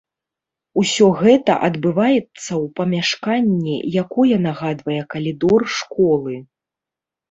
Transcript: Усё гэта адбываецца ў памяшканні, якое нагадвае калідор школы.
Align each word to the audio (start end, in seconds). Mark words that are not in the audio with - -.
Усё 0.81 1.05
гэта 1.19 1.57
адбываецца 1.67 2.43
ў 2.45 2.63
памяшканні, 2.81 3.77
якое 4.05 4.35
нагадвае 4.51 5.01
калідор 5.17 5.61
школы. 5.81 6.33